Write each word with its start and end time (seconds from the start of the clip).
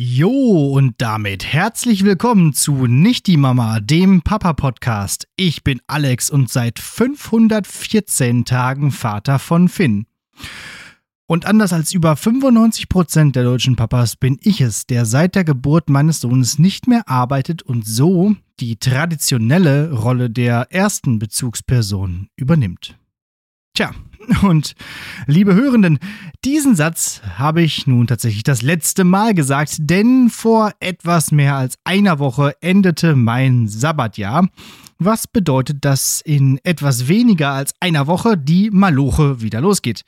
Jo, 0.00 0.68
und 0.76 0.94
damit 0.98 1.44
herzlich 1.44 2.04
willkommen 2.04 2.52
zu 2.52 2.86
Nicht 2.86 3.26
die 3.26 3.36
Mama, 3.36 3.80
dem 3.80 4.22
Papa-Podcast. 4.22 5.26
Ich 5.34 5.64
bin 5.64 5.80
Alex 5.88 6.30
und 6.30 6.48
seit 6.48 6.78
514 6.78 8.44
Tagen 8.44 8.92
Vater 8.92 9.40
von 9.40 9.68
Finn. 9.68 10.06
Und 11.26 11.46
anders 11.46 11.72
als 11.72 11.92
über 11.92 12.12
95% 12.12 13.32
der 13.32 13.42
deutschen 13.42 13.74
Papas 13.74 14.14
bin 14.14 14.38
ich 14.40 14.60
es, 14.60 14.86
der 14.86 15.04
seit 15.04 15.34
der 15.34 15.42
Geburt 15.42 15.90
meines 15.90 16.20
Sohnes 16.20 16.60
nicht 16.60 16.86
mehr 16.86 17.08
arbeitet 17.08 17.62
und 17.62 17.84
so 17.84 18.36
die 18.60 18.76
traditionelle 18.76 19.90
Rolle 19.90 20.30
der 20.30 20.68
ersten 20.70 21.18
Bezugsperson 21.18 22.28
übernimmt. 22.36 22.96
Tja, 23.74 23.90
und 24.42 24.74
liebe 25.26 25.54
Hörenden, 25.54 25.98
diesen 26.44 26.76
Satz 26.76 27.20
habe 27.36 27.62
ich 27.62 27.86
nun 27.86 28.06
tatsächlich 28.06 28.42
das 28.42 28.62
letzte 28.62 29.04
Mal 29.04 29.34
gesagt, 29.34 29.76
denn 29.80 30.30
vor 30.30 30.72
etwas 30.80 31.32
mehr 31.32 31.56
als 31.56 31.76
einer 31.84 32.18
Woche 32.18 32.54
endete 32.60 33.16
mein 33.16 33.68
Sabbatjahr, 33.68 34.48
was 34.98 35.26
bedeutet, 35.26 35.84
dass 35.84 36.20
in 36.20 36.58
etwas 36.64 37.08
weniger 37.08 37.50
als 37.50 37.72
einer 37.80 38.06
Woche 38.06 38.36
die 38.36 38.70
Maloche 38.70 39.40
wieder 39.40 39.60
losgeht. 39.60 40.02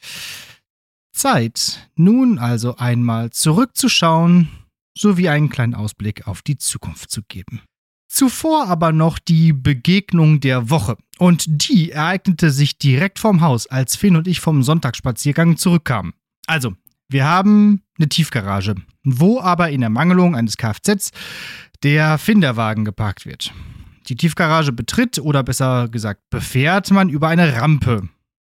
Zeit, 1.12 1.88
nun 1.96 2.38
also 2.38 2.76
einmal 2.76 3.30
zurückzuschauen, 3.30 4.48
sowie 4.96 5.28
einen 5.28 5.48
kleinen 5.48 5.74
Ausblick 5.74 6.26
auf 6.26 6.42
die 6.42 6.58
Zukunft 6.58 7.10
zu 7.10 7.22
geben. 7.22 7.60
Zuvor 8.08 8.66
aber 8.66 8.92
noch 8.92 9.18
die 9.18 9.52
Begegnung 9.52 10.40
der 10.40 10.68
Woche. 10.68 10.96
Und 11.20 11.44
die 11.46 11.92
ereignete 11.92 12.50
sich 12.50 12.78
direkt 12.78 13.18
vorm 13.18 13.42
Haus, 13.42 13.66
als 13.66 13.94
Finn 13.94 14.16
und 14.16 14.26
ich 14.26 14.40
vom 14.40 14.62
Sonntagsspaziergang 14.62 15.58
zurückkamen. 15.58 16.14
Also, 16.46 16.72
wir 17.10 17.26
haben 17.26 17.82
eine 17.98 18.08
Tiefgarage, 18.08 18.76
wo 19.04 19.38
aber 19.38 19.68
in 19.68 19.82
Ermangelung 19.82 20.34
eines 20.34 20.56
Kfz 20.56 21.10
der 21.82 22.16
Finderwagen 22.16 22.86
geparkt 22.86 23.26
wird. 23.26 23.52
Die 24.06 24.16
Tiefgarage 24.16 24.72
betritt 24.72 25.18
oder 25.18 25.42
besser 25.42 25.88
gesagt 25.88 26.22
befährt 26.30 26.90
man 26.90 27.10
über 27.10 27.28
eine 27.28 27.54
Rampe. 27.60 28.08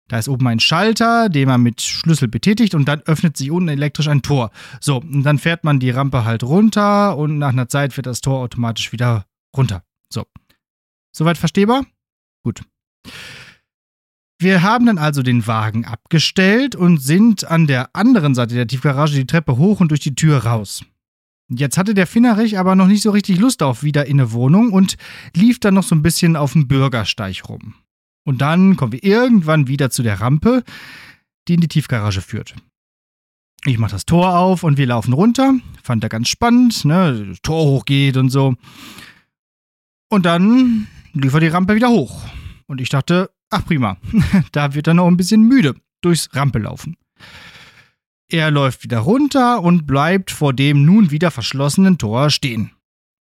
Da 0.07 0.17
ist 0.17 0.27
oben 0.27 0.47
ein 0.47 0.59
Schalter, 0.59 1.29
den 1.29 1.47
man 1.47 1.61
mit 1.61 1.83
Schlüssel 1.83 2.27
betätigt 2.27 2.73
und 2.73 2.85
dann 2.85 3.01
öffnet 3.01 3.37
sich 3.37 3.51
unten 3.51 3.69
elektrisch 3.69 4.07
ein 4.07 4.23
Tor. 4.23 4.49
So, 4.81 5.01
und 5.01 5.21
dann 5.21 5.37
fährt 5.37 5.65
man 5.65 5.79
die 5.79 5.91
Rampe 5.91 6.25
halt 6.25 6.41
runter 6.41 7.15
und 7.15 7.37
nach 7.37 7.49
einer 7.49 7.69
Zeit 7.69 7.95
wird 7.95 8.07
das 8.07 8.21
Tor 8.21 8.39
automatisch 8.39 8.91
wieder 8.91 9.27
runter. 9.55 9.83
So. 10.09 10.25
Soweit 11.11 11.37
verstehbar? 11.37 11.85
Gut. 12.45 12.61
Wir 14.37 14.61
haben 14.61 14.85
dann 14.85 14.99
also 14.99 15.23
den 15.23 15.47
Wagen 15.47 15.85
abgestellt 15.85 16.75
und 16.75 16.99
sind 16.99 17.49
an 17.49 17.65
der 17.65 17.95
anderen 17.95 18.35
Seite 18.35 18.53
der 18.53 18.67
Tiefgarage 18.67 19.15
die 19.15 19.25
Treppe 19.25 19.57
hoch 19.57 19.79
und 19.79 19.89
durch 19.89 20.01
die 20.01 20.13
Tür 20.13 20.45
raus. 20.45 20.85
Jetzt 21.49 21.79
hatte 21.79 21.95
der 21.95 22.05
Finnerich 22.05 22.59
aber 22.59 22.75
noch 22.75 22.85
nicht 22.85 23.01
so 23.01 23.09
richtig 23.09 23.39
Lust 23.39 23.63
auf 23.63 23.81
wieder 23.81 24.05
in 24.05 24.19
eine 24.19 24.31
Wohnung 24.31 24.71
und 24.73 24.95
lief 25.35 25.59
dann 25.59 25.73
noch 25.73 25.81
so 25.81 25.95
ein 25.95 26.03
bisschen 26.03 26.35
auf 26.35 26.53
dem 26.53 26.67
Bürgersteig 26.67 27.49
rum. 27.49 27.73
Und 28.23 28.41
dann 28.41 28.75
kommen 28.75 28.91
wir 28.91 29.03
irgendwann 29.03 29.67
wieder 29.67 29.89
zu 29.89 30.03
der 30.03 30.21
Rampe, 30.21 30.63
die 31.47 31.55
in 31.55 31.61
die 31.61 31.67
Tiefgarage 31.67 32.21
führt. 32.21 32.53
Ich 33.65 33.79
mache 33.79 33.93
das 33.93 34.05
Tor 34.05 34.37
auf 34.37 34.61
und 34.61 34.77
wir 34.77 34.85
laufen 34.85 35.13
runter. 35.13 35.55
Fand 35.81 36.03
er 36.03 36.09
ganz 36.09 36.29
spannend, 36.29 36.85
ne? 36.85 37.33
Tor 37.41 37.65
hochgeht 37.65 38.17
und 38.17 38.29
so. 38.29 38.53
Und 40.09 40.27
dann 40.27 40.85
lief 41.13 41.33
er 41.33 41.39
die 41.39 41.47
Rampe 41.47 41.75
wieder 41.75 41.89
hoch. 41.89 42.23
Und 42.67 42.81
ich 42.81 42.89
dachte, 42.89 43.31
ach 43.49 43.65
prima, 43.65 43.97
da 44.51 44.73
wird 44.73 44.87
er 44.87 44.93
noch 44.93 45.07
ein 45.07 45.17
bisschen 45.17 45.43
müde 45.43 45.75
durchs 46.01 46.29
Rampe 46.33 46.59
laufen. 46.59 46.97
Er 48.27 48.49
läuft 48.51 48.83
wieder 48.83 48.99
runter 48.99 49.61
und 49.61 49.85
bleibt 49.85 50.31
vor 50.31 50.53
dem 50.53 50.83
nun 50.83 51.11
wieder 51.11 51.31
verschlossenen 51.31 51.97
Tor 51.97 52.29
stehen. 52.29 52.71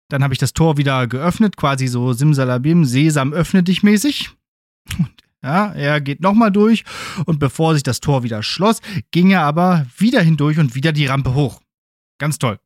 Dann 0.09 0.23
habe 0.23 0.35
ich 0.35 0.39
das 0.39 0.53
Tor 0.53 0.77
wieder 0.77 1.07
geöffnet, 1.07 1.57
quasi 1.57 1.87
so 1.87 2.13
Simsalabim, 2.13 2.85
Sesam, 2.85 3.33
öffne 3.33 3.63
dich 3.63 3.83
mäßig. 3.83 4.31
Und 4.99 5.11
ja, 5.43 5.73
er 5.73 6.01
geht 6.01 6.21
nochmal 6.21 6.53
durch 6.53 6.85
und 7.25 7.39
bevor 7.39 7.75
sich 7.75 7.83
das 7.83 8.01
Tor 8.01 8.23
wieder 8.25 8.43
schloss, 8.43 8.81
ging 9.11 9.31
er 9.31 9.43
aber 9.43 9.87
wieder 9.97 10.21
hindurch 10.21 10.59
und 10.59 10.75
wieder 10.75 10.93
die 10.93 11.07
Rampe 11.07 11.35
hoch. 11.35 11.63
Ganz 12.19 12.39
toll. 12.39 12.59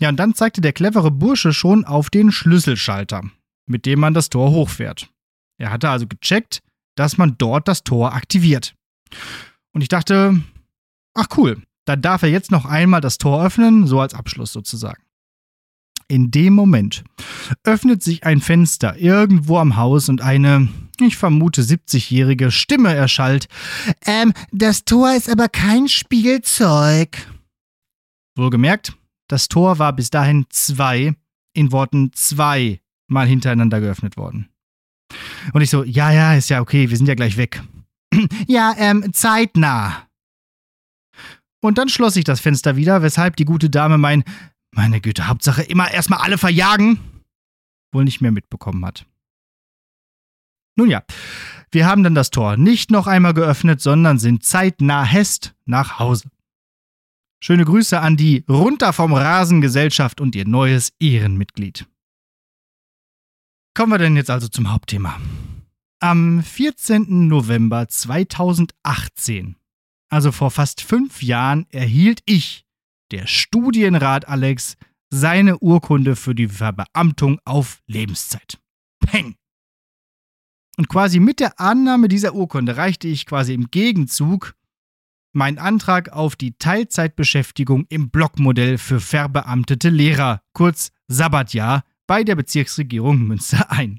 Ja, 0.00 0.08
und 0.08 0.16
dann 0.16 0.34
zeigte 0.34 0.60
der 0.60 0.72
clevere 0.72 1.10
Bursche 1.10 1.52
schon 1.52 1.84
auf 1.84 2.10
den 2.10 2.30
Schlüsselschalter 2.30 3.22
mit 3.66 3.86
dem 3.86 4.00
man 4.00 4.14
das 4.14 4.30
Tor 4.30 4.50
hochfährt. 4.50 5.11
Er 5.62 5.70
hatte 5.70 5.88
also 5.90 6.08
gecheckt, 6.08 6.60
dass 6.96 7.18
man 7.18 7.36
dort 7.38 7.68
das 7.68 7.84
Tor 7.84 8.14
aktiviert. 8.14 8.74
Und 9.72 9.80
ich 9.82 9.88
dachte, 9.88 10.42
ach 11.14 11.28
cool, 11.36 11.62
dann 11.84 12.02
darf 12.02 12.24
er 12.24 12.30
jetzt 12.30 12.50
noch 12.50 12.66
einmal 12.66 13.00
das 13.00 13.16
Tor 13.16 13.44
öffnen, 13.44 13.86
so 13.86 14.00
als 14.00 14.12
Abschluss 14.12 14.52
sozusagen. 14.52 15.04
In 16.08 16.32
dem 16.32 16.52
Moment 16.52 17.04
öffnet 17.62 18.02
sich 18.02 18.24
ein 18.24 18.40
Fenster 18.40 18.98
irgendwo 18.98 19.58
am 19.58 19.76
Haus 19.76 20.08
und 20.08 20.20
eine, 20.20 20.68
ich 21.00 21.16
vermute, 21.16 21.62
70-jährige 21.62 22.50
Stimme 22.50 22.92
erschallt. 22.92 23.46
Ähm, 24.04 24.32
das 24.50 24.84
Tor 24.84 25.14
ist 25.14 25.30
aber 25.30 25.48
kein 25.48 25.86
Spielzeug. 25.86 27.24
Wohlgemerkt, 28.36 28.96
das 29.28 29.46
Tor 29.46 29.78
war 29.78 29.92
bis 29.92 30.10
dahin 30.10 30.44
zwei, 30.50 31.14
in 31.54 31.70
Worten 31.70 32.10
zwei 32.14 32.80
mal 33.06 33.28
hintereinander 33.28 33.80
geöffnet 33.80 34.16
worden. 34.16 34.51
Und 35.52 35.62
ich 35.62 35.70
so, 35.70 35.84
ja, 35.84 36.10
ja, 36.10 36.34
ist 36.34 36.50
ja 36.50 36.60
okay, 36.60 36.90
wir 36.90 36.96
sind 36.96 37.06
ja 37.06 37.14
gleich 37.14 37.36
weg. 37.36 37.62
ja, 38.46 38.74
ähm, 38.76 39.12
zeitnah. 39.12 40.08
Und 41.60 41.78
dann 41.78 41.88
schloss 41.88 42.16
ich 42.16 42.24
das 42.24 42.40
Fenster 42.40 42.76
wieder, 42.76 43.02
weshalb 43.02 43.36
die 43.36 43.44
gute 43.44 43.70
Dame 43.70 43.98
mein, 43.98 44.24
meine 44.72 45.00
Güte, 45.00 45.28
Hauptsache 45.28 45.62
immer 45.62 45.90
erstmal 45.90 46.20
alle 46.20 46.38
verjagen, 46.38 46.98
wohl 47.92 48.04
nicht 48.04 48.20
mehr 48.20 48.32
mitbekommen 48.32 48.84
hat. 48.84 49.06
Nun 50.76 50.90
ja, 50.90 51.02
wir 51.70 51.86
haben 51.86 52.02
dann 52.02 52.14
das 52.14 52.30
Tor 52.30 52.56
nicht 52.56 52.90
noch 52.90 53.06
einmal 53.06 53.34
geöffnet, 53.34 53.80
sondern 53.80 54.18
sind 54.18 54.44
zeitnah 54.44 55.04
Hest 55.04 55.54
nach 55.66 55.98
Hause. 55.98 56.28
Schöne 57.40 57.64
Grüße 57.64 58.00
an 58.00 58.16
die 58.16 58.44
Runter 58.48 58.92
vom 58.92 59.12
Rasen 59.12 59.60
Gesellschaft 59.60 60.20
und 60.20 60.34
ihr 60.34 60.46
neues 60.46 60.92
Ehrenmitglied. 61.00 61.86
Kommen 63.74 63.92
wir 63.92 63.98
denn 63.98 64.16
jetzt 64.16 64.28
also 64.28 64.48
zum 64.48 64.70
Hauptthema. 64.70 65.18
Am 65.98 66.42
14. 66.42 67.28
November 67.28 67.88
2018, 67.88 69.56
also 70.10 70.30
vor 70.30 70.50
fast 70.50 70.82
fünf 70.82 71.22
Jahren, 71.22 71.64
erhielt 71.70 72.20
ich, 72.26 72.66
der 73.12 73.26
Studienrat 73.26 74.28
Alex, 74.28 74.76
seine 75.08 75.58
Urkunde 75.58 76.16
für 76.16 76.34
die 76.34 76.48
Verbeamtung 76.48 77.38
auf 77.46 77.80
Lebenszeit. 77.86 78.58
Peng! 79.00 79.36
Und 80.76 80.88
quasi 80.88 81.18
mit 81.18 81.40
der 81.40 81.58
Annahme 81.58 82.08
dieser 82.08 82.34
Urkunde 82.34 82.76
reichte 82.76 83.08
ich 83.08 83.24
quasi 83.24 83.54
im 83.54 83.70
Gegenzug 83.70 84.54
meinen 85.34 85.58
Antrag 85.58 86.10
auf 86.10 86.36
die 86.36 86.58
Teilzeitbeschäftigung 86.58 87.86
im 87.88 88.10
Blockmodell 88.10 88.76
für 88.76 89.00
verbeamtete 89.00 89.88
Lehrer, 89.88 90.42
kurz 90.52 90.92
Sabbatjahr, 91.08 91.84
bei 92.12 92.24
der 92.24 92.36
Bezirksregierung 92.36 93.22
Münster 93.22 93.70
ein. 93.70 93.98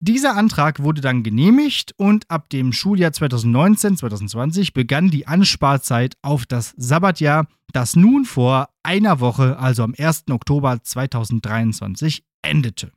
Dieser 0.00 0.36
Antrag 0.36 0.82
wurde 0.82 1.00
dann 1.00 1.22
genehmigt 1.22 1.94
und 1.96 2.30
ab 2.30 2.50
dem 2.50 2.74
Schuljahr 2.74 3.10
2019-2020 3.12 4.74
begann 4.74 5.08
die 5.08 5.26
Ansparzeit 5.26 6.14
auf 6.20 6.44
das 6.44 6.74
Sabbatjahr, 6.76 7.48
das 7.72 7.96
nun 7.96 8.26
vor 8.26 8.68
einer 8.82 9.20
Woche, 9.20 9.58
also 9.58 9.82
am 9.82 9.94
1. 9.96 10.24
Oktober 10.28 10.78
2023, 10.82 12.22
endete. 12.42 12.92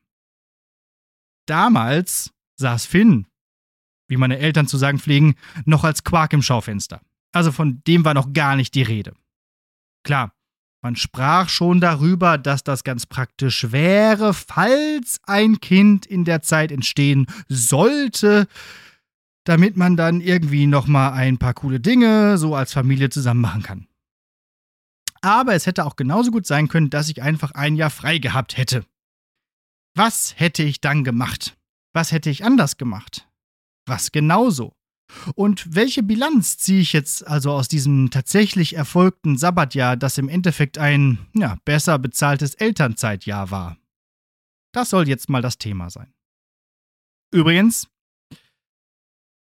Damals 1.46 2.34
saß 2.58 2.88
Finn, 2.88 3.26
wie 4.10 4.18
meine 4.18 4.40
Eltern 4.40 4.68
zu 4.68 4.76
sagen 4.76 5.00
pflegen, 5.00 5.36
noch 5.64 5.86
als 5.86 6.04
Quark 6.04 6.34
im 6.34 6.42
Schaufenster. 6.42 7.00
Also 7.32 7.54
von 7.54 7.82
dem 7.88 8.04
war 8.04 8.14
noch 8.14 8.34
gar 8.34 8.58
nicht 8.58 8.76
die 8.76 8.84
Rede. 8.84 9.14
Klar, 10.04 10.34
man 10.82 10.96
sprach 10.96 11.50
schon 11.50 11.82
darüber, 11.82 12.38
dass 12.38 12.64
das 12.64 12.84
ganz 12.84 13.06
praktisch 13.06 13.72
wäre, 13.72 14.34
falls 14.34 15.20
ein 15.24 15.60
Kind 15.60 16.06
in 16.06 16.24
der 16.24 16.42
Zeit 16.42 16.72
entstehen 16.72 17.28
sollte, 17.48 18.48
damit 19.44 19.76
man 19.76 19.98
dann 19.98 20.22
irgendwie 20.22 20.68
noch 20.68 20.88
mal 20.88 21.12
ein 21.12 21.38
paar 21.38 21.54
coole 21.54 21.80
Dinge 21.80 22.38
so 22.38 22.56
als 22.56 22.72
Familie 22.72 23.10
zusammen 23.10 23.42
machen 23.42 23.64
kann. 23.64 23.88
Aber 25.22 25.54
es 25.54 25.66
hätte 25.66 25.86
auch 25.86 25.98
genauso 25.98 26.32
gut 26.32 26.46
sein 26.46 26.70
können, 26.70 26.90
dass 26.90 27.10
ich 27.10 27.22
einfach 27.22 27.52
ein 27.52 27.76
Jahr 27.76 27.90
frei 27.90 28.20
gehabt 28.20 28.58
hätte. 28.58 28.86
Was 29.96 30.40
hätte 30.40 30.64
ich 30.64 30.80
dann 30.80 31.04
gemacht? 31.04 31.58
Was 31.94 32.12
hätte 32.12 32.30
ich 32.30 32.46
anders 32.46 32.78
gemacht? 32.78 33.28
Was 33.86 34.12
genauso? 34.12 34.79
Und 35.36 35.76
welche 35.76 36.04
Bilanz 36.04 36.58
ziehe 36.58 36.82
ich 36.82 36.94
jetzt 36.94 37.28
also 37.28 37.52
aus 37.52 37.68
diesem 37.68 38.12
tatsächlich 38.12 38.76
erfolgten 38.76 39.38
Sabbatjahr, 39.38 39.98
das 39.98 40.18
im 40.18 40.30
Endeffekt 40.30 40.78
ein 40.78 41.18
ja, 41.34 41.58
besser 41.66 42.00
bezahltes 42.00 42.56
Elternzeitjahr 42.56 43.52
war? 43.52 43.78
Das 44.72 44.92
soll 44.92 45.08
jetzt 45.08 45.30
mal 45.30 45.42
das 45.42 45.58
Thema 45.58 45.90
sein. 45.90 46.14
Übrigens, 47.32 47.88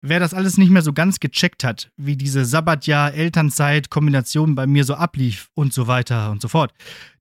wer 0.01 0.19
das 0.19 0.33
alles 0.33 0.57
nicht 0.57 0.71
mehr 0.71 0.81
so 0.81 0.91
ganz 0.93 1.19
gecheckt 1.19 1.63
hat, 1.63 1.91
wie 1.97 2.17
diese 2.17 2.45
Sabbatjahr-Elternzeit-Kombination 2.45 4.55
bei 4.55 4.65
mir 4.67 4.83
so 4.83 4.95
ablief 4.95 5.51
und 5.53 5.73
so 5.73 5.87
weiter 5.87 6.31
und 6.31 6.41
so 6.41 6.47
fort, 6.47 6.73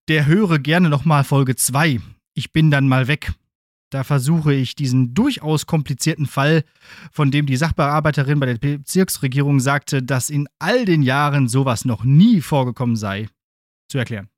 der 0.09 0.25
höre 0.27 0.59
gerne 0.59 0.89
nochmal 0.89 1.25
Folge 1.25 1.57
2. 1.57 2.01
Ich 2.35 2.53
bin 2.53 2.71
dann 2.71 2.89
mal 2.89 3.09
weg. 3.09 3.33
Da 3.91 4.05
versuche 4.05 4.53
ich 4.53 4.75
diesen 4.75 5.15
durchaus 5.15 5.67
komplizierten 5.67 6.27
Fall, 6.27 6.65
von 7.11 7.31
dem 7.31 7.47
die 7.47 7.57
Sachbearbeiterin 7.57 8.39
bei 8.39 8.47
der 8.47 8.59
Bezirksregierung 8.59 9.61
sagte, 9.61 10.03
dass 10.03 10.29
in 10.29 10.47
all 10.59 10.85
den 10.85 11.03
Jahren 11.03 11.49
sowas 11.49 11.85
noch 11.85 12.05
nie 12.05 12.43
vorgekommen 12.43 12.97
sei, 12.97 13.29
zu 13.89 13.97
erklären. 13.97 14.29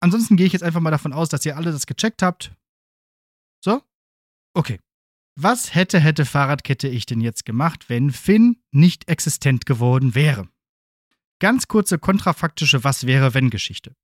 Ansonsten 0.00 0.36
gehe 0.36 0.46
ich 0.46 0.52
jetzt 0.52 0.62
einfach 0.62 0.80
mal 0.80 0.90
davon 0.90 1.12
aus, 1.12 1.28
dass 1.28 1.46
ihr 1.46 1.56
alle 1.56 1.70
das 1.70 1.86
gecheckt 1.86 2.22
habt. 2.22 2.52
So? 3.64 3.82
Okay. 4.54 4.80
Was 5.36 5.74
hätte, 5.74 6.00
hätte 6.00 6.24
Fahrradkette 6.24 6.88
ich 6.88 7.06
denn 7.06 7.20
jetzt 7.20 7.44
gemacht, 7.44 7.88
wenn 7.88 8.10
Finn 8.10 8.60
nicht 8.72 9.08
existent 9.08 9.66
geworden 9.66 10.16
wäre? 10.16 10.48
Ganz 11.38 11.68
kurze 11.68 11.98
kontrafaktische 11.98 12.82
Was 12.82 13.06
wäre, 13.06 13.34
wenn 13.34 13.50
Geschichte. 13.50 13.94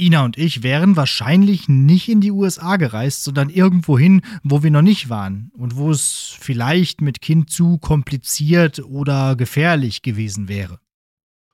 Ina 0.00 0.24
und 0.24 0.38
ich 0.38 0.62
wären 0.62 0.96
wahrscheinlich 0.96 1.68
nicht 1.68 2.08
in 2.08 2.20
die 2.20 2.30
USA 2.30 2.76
gereist, 2.76 3.22
sondern 3.22 3.50
irgendwo 3.50 3.98
hin, 3.98 4.22
wo 4.42 4.62
wir 4.62 4.70
noch 4.70 4.82
nicht 4.82 5.08
waren 5.08 5.50
und 5.54 5.76
wo 5.76 5.90
es 5.90 6.34
vielleicht 6.40 7.00
mit 7.00 7.20
Kind 7.20 7.50
zu 7.50 7.78
kompliziert 7.78 8.80
oder 8.80 9.36
gefährlich 9.36 10.02
gewesen 10.02 10.48
wäre. 10.48 10.80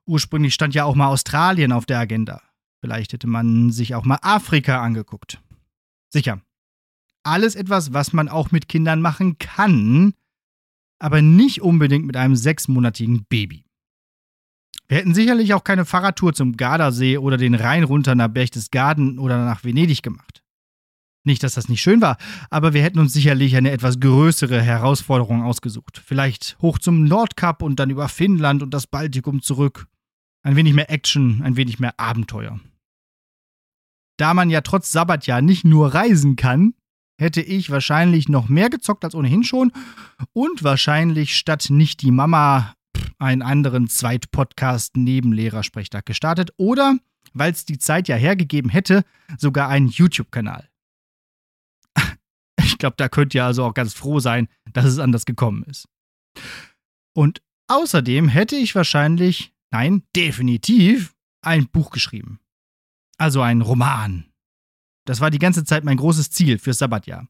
Ursprünglich 0.07 0.55
stand 0.55 0.75
ja 0.75 0.85
auch 0.85 0.95
mal 0.95 1.09
Australien 1.09 1.73
auf 1.73 1.85
der 1.85 1.99
Agenda. 1.99 2.41
Vielleicht 2.81 3.13
hätte 3.13 3.27
man 3.27 3.73
sich 3.73 3.95
auch 3.95 4.05
mal 4.05 4.19
Afrika 4.23 4.81
angeguckt. 4.81 5.41
Sicher. 6.09 6.41
Alles 7.25 7.57
etwas, 7.57 7.93
was 7.93 8.13
man 8.13 8.29
auch 8.29 8.53
mit 8.53 8.69
Kindern 8.69 9.01
machen 9.01 9.39
kann, 9.39 10.15
aber 10.99 11.21
nicht 11.21 11.61
unbedingt 11.61 12.07
mit 12.07 12.17
einem 12.17 12.37
sechsmonatigen 12.37 13.25
Baby. 13.29 13.66
Wir 14.88 14.99
hätten 14.99 15.14
sicherlich 15.14 15.55
auch 15.55 15.64
keine 15.64 15.84
Fahrradtour 15.84 16.32
zum 16.32 16.56
Gardasee 16.56 17.19
oder 17.19 17.37
den 17.37 17.55
Rhein 17.55 17.84
runter 17.84 18.14
nach 18.14 18.28
Berchtesgaden 18.28 19.19
oder 19.19 19.44
nach 19.44 19.64
Venedig 19.64 20.02
gemacht. 20.02 20.43
Nicht, 21.25 21.43
dass 21.43 21.55
das 21.55 21.69
nicht 21.69 21.82
schön 21.82 22.00
war, 22.00 22.19
aber 22.50 22.73
wir 22.73 22.82
hätten 22.82 23.00
uns 23.00 23.12
sicherlich 23.12 23.56
eine 23.56 23.73
etwas 23.73 23.99
größere 23.99 24.62
Herausforderung 24.62 25.43
ausgesucht. 25.43 26.00
Vielleicht 26.05 26.56
hoch 26.62 26.78
zum 26.78 27.05
Nordkap 27.05 27.62
und 27.62 27.81
dann 27.81 27.90
über 27.90 28.08
Finnland 28.08 28.62
und 28.62 28.73
das 28.73 28.87
Baltikum 28.87 29.43
zurück. 29.43 29.88
Ein 30.44 30.55
wenig 30.55 30.75
mehr 30.75 30.88
Action, 30.88 31.43
ein 31.43 31.56
wenig 31.56 31.81
mehr 31.81 31.99
Abenteuer. 31.99 32.61
Da 34.19 34.34
man 34.34 34.50
ja 34.50 34.61
trotz 34.61 34.93
Sabbatjahr 34.93 35.43
nicht 35.43 35.64
nur 35.64 35.93
reisen 35.94 36.37
kann, 36.37 36.75
hätte 37.19 37.43
ich 37.43 37.70
wahrscheinlich 37.70 38.28
noch 38.28 38.49
mehr 38.49 38.70
gezockt 38.70 39.05
als 39.05 39.17
ohnehin 39.17 39.43
schon 39.43 39.73
und 40.32 40.62
wahrscheinlich 40.62 41.37
statt 41.37 41.67
nicht 41.70 42.02
die 42.02 42.12
Mama 42.12 42.75
einen 43.19 43.43
anderen 43.43 43.89
Zweitpodcast 43.89 44.97
neben 44.97 45.33
Lehrersprechtag 45.33 46.07
gestartet 46.07 46.51
oder, 46.57 46.99
weil 47.33 47.53
es 47.53 47.65
die 47.65 47.79
Zeit 47.79 48.09
ja 48.09 48.17
hergegeben 48.17 48.71
hätte, 48.71 49.05
sogar 49.39 49.69
einen 49.69 49.89
YouTube-Kanal. 49.89 50.69
Ich 52.59 52.79
glaube, 52.79 52.97
da 52.97 53.09
könnt 53.09 53.35
ihr 53.35 53.45
also 53.45 53.65
auch 53.65 53.75
ganz 53.75 53.95
froh 53.95 54.21
sein, 54.21 54.49
dass 54.73 54.85
es 54.85 54.99
anders 54.99 55.25
gekommen 55.25 55.63
ist. 55.65 55.89
Und 57.15 57.43
außerdem 57.69 58.29
hätte 58.29 58.57
ich 58.57 58.75
wahrscheinlich, 58.75 59.55
nein, 59.71 60.03
definitiv, 60.15 61.15
ein 61.43 61.69
Buch 61.69 61.91
geschrieben. 61.91 62.41
Also 63.19 63.41
ein 63.41 63.62
Roman. 63.62 64.27
Das 65.07 65.21
war 65.21 65.31
die 65.31 65.39
ganze 65.39 65.65
Zeit 65.65 65.85
mein 65.85 65.97
großes 65.97 66.31
Ziel 66.31 66.59
fürs 66.59 66.79
Sabbatjahr. 66.79 67.29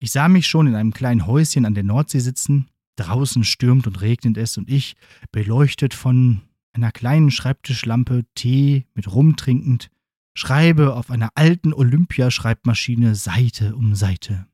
Ich 0.00 0.12
sah 0.12 0.28
mich 0.28 0.46
schon 0.46 0.68
in 0.68 0.76
einem 0.76 0.92
kleinen 0.92 1.26
Häuschen 1.26 1.64
an 1.64 1.74
der 1.74 1.82
Nordsee 1.82 2.20
sitzen, 2.20 2.68
Draußen 2.98 3.44
stürmt 3.44 3.86
und 3.86 4.00
regnet 4.00 4.36
es 4.36 4.56
und 4.58 4.68
ich, 4.68 4.96
beleuchtet 5.32 5.94
von 5.94 6.42
einer 6.72 6.92
kleinen 6.92 7.30
Schreibtischlampe, 7.30 8.24
Tee 8.34 8.86
mit 8.94 9.12
Rum 9.12 9.36
trinkend, 9.36 9.90
schreibe 10.34 10.94
auf 10.94 11.10
einer 11.10 11.30
alten 11.34 11.72
Olympiaschreibmaschine 11.72 13.14
Seite 13.14 13.74
um 13.74 13.94
Seite. 13.94 14.46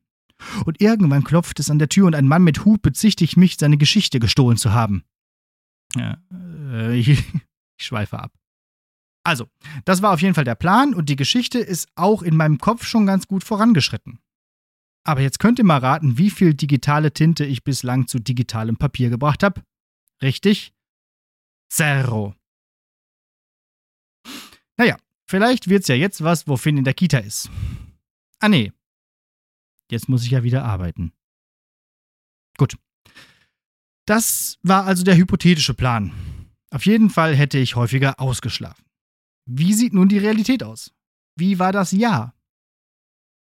Und 0.65 0.81
irgendwann 0.81 1.25
klopft 1.25 1.61
es 1.61 1.71
an 1.71 1.79
der 1.79 1.89
Tür 1.89 2.07
und 2.07 2.15
ein 2.15 2.29
Mann 2.29 2.45
mit 2.45 2.65
Hut 2.65 2.83
bezichtigt 2.83 3.37
mich, 3.37 3.57
seine 3.59 3.77
Geschichte 3.77 4.21
gestohlen 4.21 4.57
zu 4.57 4.73
haben. 4.73 5.05
Ja, 5.95 6.19
äh, 6.33 6.97
ich, 6.99 7.09
ich 7.09 7.25
schweife 7.79 8.19
ab. 8.19 8.33
Also, 9.25 9.49
das 9.87 10.03
war 10.03 10.13
auf 10.13 10.21
jeden 10.21 10.35
Fall 10.35 10.45
der 10.45 10.55
Plan 10.55 10.93
und 10.93 11.09
die 11.09 11.17
Geschichte 11.17 11.59
ist 11.59 11.89
auch 11.95 12.23
in 12.23 12.37
meinem 12.37 12.59
Kopf 12.59 12.85
schon 12.85 13.07
ganz 13.07 13.27
gut 13.27 13.43
vorangeschritten. 13.43 14.19
Aber 15.07 15.21
jetzt 15.21 15.39
könnt 15.39 15.59
ihr 15.59 15.65
mal 15.65 15.79
raten, 15.79 16.17
wie 16.17 16.31
viel 16.31 16.55
digitale 16.55 17.13
Tinte 17.13 17.45
ich 17.45 17.63
bislang 17.63 18.07
zu 18.09 18.19
digitalem 18.19 18.77
Papier 18.77 19.11
gebracht 19.11 19.43
habe. 19.43 19.63
Richtig? 20.23 20.73
Zero. 21.71 22.35
Naja, 24.77 24.97
vielleicht 25.29 25.69
wird's 25.69 25.89
ja 25.89 25.95
jetzt 25.95 26.25
was, 26.25 26.49
wo 26.49 26.57
Finn 26.57 26.79
in 26.79 26.85
der 26.85 26.95
Kita 26.95 27.19
ist. 27.19 27.51
Ah 28.41 28.49
nee. 28.49 28.73
Jetzt 29.91 30.09
muss 30.09 30.25
ich 30.25 30.31
ja 30.31 30.43
wieder 30.43 30.65
arbeiten. 30.65 31.13
Gut. 32.57 32.79
Das 34.07 34.59
war 34.63 34.87
also 34.87 35.05
der 35.05 35.17
hypothetische 35.17 35.75
Plan. 35.75 36.13
Auf 36.71 36.87
jeden 36.87 37.11
Fall 37.11 37.35
hätte 37.37 37.59
ich 37.59 37.77
häufiger 37.77 38.19
ausgeschlafen. 38.21 38.85
Wie 39.47 39.75
sieht 39.75 39.93
nun 39.93 40.09
die 40.09 40.19
Realität 40.19 40.63
aus? 40.63 40.95
Wie 41.37 41.59
war 41.59 41.73
das 41.73 41.93
Jahr? 41.93 42.35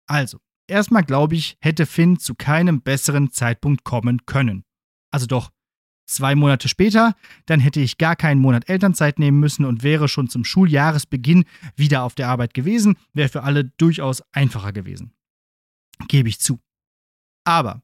Also, 0.08 0.40
Erstmal 0.68 1.04
glaube 1.04 1.36
ich, 1.36 1.56
hätte 1.60 1.86
Finn 1.86 2.18
zu 2.18 2.34
keinem 2.34 2.80
besseren 2.80 3.30
Zeitpunkt 3.30 3.84
kommen 3.84 4.26
können. 4.26 4.64
Also 5.12 5.26
doch, 5.26 5.50
zwei 6.06 6.34
Monate 6.34 6.68
später, 6.68 7.14
dann 7.46 7.60
hätte 7.60 7.80
ich 7.80 7.98
gar 7.98 8.16
keinen 8.16 8.40
Monat 8.40 8.68
Elternzeit 8.68 9.18
nehmen 9.18 9.38
müssen 9.38 9.64
und 9.64 9.82
wäre 9.82 10.08
schon 10.08 10.28
zum 10.28 10.44
Schuljahresbeginn 10.44 11.44
wieder 11.76 12.02
auf 12.02 12.14
der 12.14 12.28
Arbeit 12.28 12.54
gewesen, 12.54 12.96
wäre 13.12 13.28
für 13.28 13.42
alle 13.42 13.64
durchaus 13.64 14.22
einfacher 14.32 14.72
gewesen. 14.72 15.12
Gebe 16.08 16.28
ich 16.28 16.40
zu. 16.40 16.60
Aber, 17.44 17.82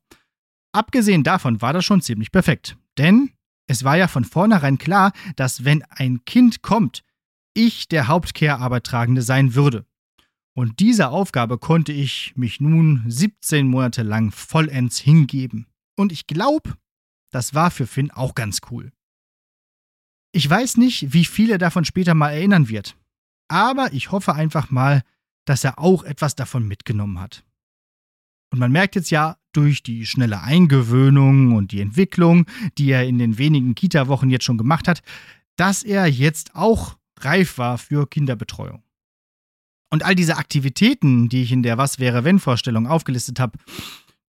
abgesehen 0.73 1.23
davon 1.23 1.63
war 1.63 1.73
das 1.73 1.85
schon 1.85 2.03
ziemlich 2.03 2.33
perfekt. 2.33 2.77
Denn 2.99 3.31
es 3.67 3.85
war 3.85 3.97
ja 3.97 4.09
von 4.09 4.25
vornherein 4.25 4.79
klar, 4.79 5.13
dass 5.37 5.65
wenn 5.65 5.83
ein 5.85 6.25
Kind 6.25 6.63
kommt, 6.63 7.03
ich 7.55 7.89
der 7.89 8.09
Hauptcare-Arbeit 8.09 8.87
sein 9.23 9.55
würde. 9.55 9.87
Und 10.55 10.81
dieser 10.81 11.11
Aufgabe 11.11 11.59
konnte 11.59 11.93
ich 11.93 12.35
mich 12.37 12.61
nun 12.61 13.05
17 13.07 13.67
Monate 13.67 14.03
lang 14.03 14.31
vollends 14.31 14.99
hingeben. 14.99 15.67
Und 15.97 16.13
ich 16.13 16.27
glaube, 16.27 16.75
das 17.31 17.55
war 17.55 17.71
für 17.71 17.87
Finn 17.87 18.11
auch 18.11 18.35
ganz 18.35 18.61
cool. 18.71 18.93
Ich 20.33 20.49
weiß 20.49 20.77
nicht, 20.77 21.13
wie 21.13 21.25
viel 21.25 21.51
er 21.51 21.59
davon 21.59 21.85
später 21.85 22.15
mal 22.15 22.31
erinnern 22.31 22.69
wird. 22.69 22.97
Aber 23.49 23.93
ich 23.93 24.13
hoffe 24.13 24.35
einfach 24.35 24.71
mal, 24.71 25.03
dass 25.45 25.65
er 25.65 25.79
auch 25.79 26.05
etwas 26.05 26.35
davon 26.37 26.67
mitgenommen 26.69 27.21
hat. 27.21 27.45
Und 28.53 28.59
man 28.59 28.73
merkt 28.73 28.95
jetzt 28.95 29.11
ja 29.11 29.39
durch 29.53 29.83
die 29.83 30.07
schnelle 30.07 30.43
Eingewöhnung 30.43 31.55
und 31.55 31.73
die 31.73 31.81
Entwicklung, 31.81 32.47
die 32.79 32.91
er 32.91 33.07
in 33.07 33.19
den 33.19 33.39
wenigen 33.39 33.75
Kita-Wochen 33.75 34.31
jetzt 34.31 34.45
schon 34.45 34.59
gemacht 34.59 34.89
hat, 34.89 35.03
dass 35.57 35.83
er 35.83 36.07
jetzt 36.07 36.55
auch 36.55 36.97
reif 37.21 37.59
war 37.59 37.79
für 37.79 38.07
Kinderbetreuung. 38.07 38.83
Und 39.93 40.05
all 40.05 40.15
diese 40.15 40.39
Aktivitäten, 40.39 41.29
die 41.29 41.43
ich 41.43 41.53
in 41.53 41.63
der 41.63 41.77
Was 41.77 41.99
wäre 41.99 42.25
wenn 42.25 42.39
Vorstellung 42.39 42.87
aufgelistet 42.87 43.39
habe, 43.39 43.59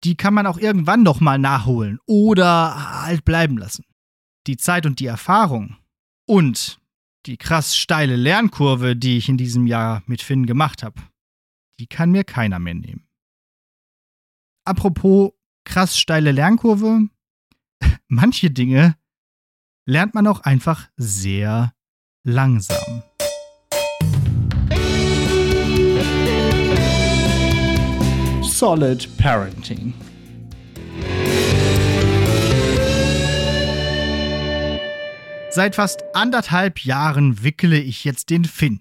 die 0.03 0.15
kann 0.17 0.33
man 0.33 0.47
auch 0.47 0.57
irgendwann 0.57 1.01
noch 1.01 1.21
mal 1.21 1.39
nachholen 1.39 1.97
oder 2.05 3.03
halt 3.03 3.23
bleiben 3.23 3.57
lassen. 3.57 3.85
Die 4.47 4.57
Zeit 4.57 4.85
und 4.85 4.99
die 4.99 5.05
Erfahrung 5.05 5.77
und 6.27 6.81
die 7.25 7.37
krass 7.37 7.77
steile 7.77 8.17
Lernkurve, 8.17 8.97
die 8.97 9.17
ich 9.17 9.29
in 9.29 9.37
diesem 9.37 9.65
Jahr 9.65 10.03
mit 10.07 10.21
Finn 10.21 10.45
gemacht 10.45 10.83
habe, 10.83 11.01
die 11.79 11.87
kann 11.87 12.11
mir 12.11 12.25
keiner 12.25 12.59
mehr 12.59 12.75
nehmen. 12.75 13.07
Apropos 14.65 15.31
krass 15.63 15.97
steile 15.97 16.33
Lernkurve, 16.33 17.07
manche 18.09 18.51
Dinge 18.51 18.97
lernt 19.87 20.15
man 20.15 20.27
auch 20.27 20.41
einfach 20.41 20.89
sehr 20.97 21.73
langsam. 22.25 23.03
Solid 28.55 29.05
Parenting. 29.17 29.93
Seit 35.49 35.75
fast 35.75 36.05
anderthalb 36.13 36.79
Jahren 36.85 37.43
wickele 37.43 37.77
ich 37.77 38.05
jetzt 38.05 38.29
den 38.29 38.45
Finn. 38.45 38.79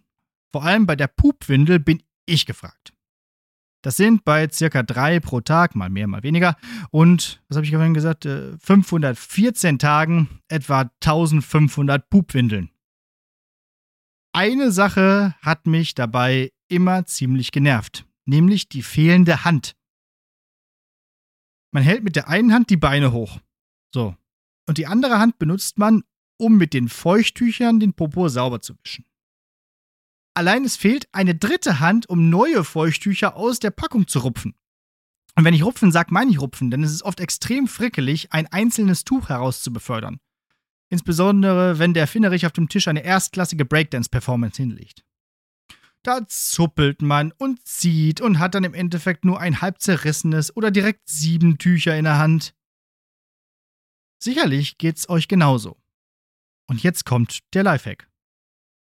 Vor 0.52 0.62
allem 0.62 0.86
bei 0.86 0.94
der 0.94 1.08
Pupwindel 1.08 1.80
bin 1.80 2.04
ich 2.24 2.46
gefragt. 2.46 2.92
Das 3.82 3.96
sind 3.96 4.24
bei 4.24 4.48
circa 4.48 4.84
drei 4.84 5.18
pro 5.18 5.40
Tag, 5.40 5.74
mal 5.74 5.90
mehr, 5.90 6.06
mal 6.06 6.22
weniger. 6.22 6.56
Und, 6.92 7.42
was 7.48 7.56
habe 7.56 7.66
ich 7.66 7.72
vorhin 7.72 7.94
gesagt, 7.94 8.28
514 8.28 9.74
äh, 9.74 9.78
Tagen 9.78 10.28
etwa 10.46 10.88
1500 11.02 12.08
Pupwindeln. 12.10 12.70
Eine 14.32 14.70
Sache 14.70 15.34
hat 15.42 15.66
mich 15.66 15.96
dabei 15.96 16.52
immer 16.68 17.06
ziemlich 17.06 17.50
genervt, 17.50 18.06
nämlich 18.26 18.68
die 18.68 18.82
fehlende 18.82 19.44
Hand. 19.44 19.76
Man 21.72 21.82
hält 21.82 22.04
mit 22.04 22.16
der 22.16 22.28
einen 22.28 22.52
Hand 22.52 22.70
die 22.70 22.76
Beine 22.76 23.12
hoch. 23.12 23.40
So. 23.92 24.16
Und 24.66 24.78
die 24.78 24.86
andere 24.86 25.18
Hand 25.18 25.38
benutzt 25.38 25.78
man, 25.78 26.04
um 26.38 26.56
mit 26.56 26.72
den 26.72 26.88
Feuchttüchern 26.88 27.80
den 27.80 27.94
Popo 27.94 28.28
sauber 28.28 28.60
zu 28.60 28.74
wischen. 28.82 29.04
Allein 30.34 30.64
es 30.64 30.76
fehlt 30.76 31.08
eine 31.12 31.34
dritte 31.34 31.80
Hand, 31.80 32.08
um 32.08 32.28
neue 32.28 32.64
Feuchttücher 32.64 33.36
aus 33.36 33.60
der 33.60 33.70
Packung 33.70 34.08
zu 34.08 34.20
rupfen. 34.20 34.54
Und 35.36 35.44
wenn 35.44 35.54
ich 35.54 35.64
rupfen 35.64 35.92
sage, 35.92 36.12
meine 36.12 36.30
ich 36.30 36.40
rupfen, 36.40 36.70
denn 36.70 36.82
es 36.82 36.92
ist 36.92 37.02
oft 37.02 37.20
extrem 37.20 37.66
frickelig, 37.66 38.32
ein 38.32 38.46
einzelnes 38.48 39.04
Tuch 39.04 39.28
herauszubefördern. 39.28 40.20
Insbesondere, 40.90 41.78
wenn 41.78 41.94
der 41.94 42.06
Finnerich 42.06 42.46
auf 42.46 42.52
dem 42.52 42.68
Tisch 42.68 42.88
eine 42.88 43.04
erstklassige 43.04 43.64
Breakdance-Performance 43.64 44.62
hinlegt. 44.62 45.04
Da 46.04 46.28
zuppelt 46.28 47.00
man 47.00 47.32
und 47.32 47.66
zieht 47.66 48.20
und 48.20 48.38
hat 48.38 48.54
dann 48.54 48.64
im 48.64 48.74
Endeffekt 48.74 49.24
nur 49.24 49.40
ein 49.40 49.62
halb 49.62 49.80
zerrissenes 49.80 50.54
oder 50.54 50.70
direkt 50.70 51.08
sieben 51.08 51.56
Tücher 51.56 51.96
in 51.96 52.04
der 52.04 52.18
Hand. 52.18 52.54
Sicherlich 54.22 54.76
geht's 54.76 55.08
euch 55.08 55.28
genauso. 55.28 55.80
Und 56.68 56.82
jetzt 56.82 57.06
kommt 57.06 57.40
der 57.54 57.62
Lifehack. 57.62 58.10